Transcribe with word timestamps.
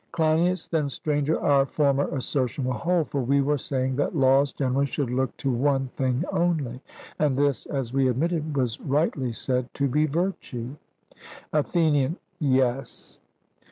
CLEINIAS: 0.13 0.67
Then, 0.69 0.89
Stranger, 0.89 1.39
our 1.39 1.63
former 1.63 2.07
assertion 2.07 2.65
will 2.65 2.73
hold; 2.73 3.09
for 3.11 3.21
we 3.21 3.39
were 3.39 3.59
saying 3.59 3.97
that 3.97 4.15
laws 4.15 4.51
generally 4.51 4.87
should 4.87 5.11
look 5.11 5.37
to 5.37 5.51
one 5.51 5.89
thing 5.95 6.23
only; 6.31 6.81
and 7.19 7.37
this, 7.37 7.67
as 7.67 7.93
we 7.93 8.07
admitted, 8.07 8.57
was 8.57 8.79
rightly 8.81 9.31
said 9.31 9.71
to 9.75 9.87
be 9.87 10.07
virtue. 10.07 10.75
ATHENIAN: 11.53 12.17
Yes. 12.39 13.19